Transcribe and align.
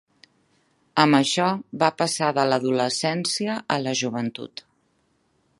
Amb 1.03 1.17
això 1.17 1.49
va 1.83 1.91
passar 2.01 2.31
de 2.39 2.47
l'adolescència 2.53 3.61
a 3.77 3.81
la 3.85 3.97
joventut. 4.03 4.69